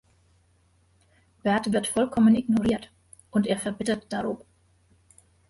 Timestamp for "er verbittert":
3.45-4.11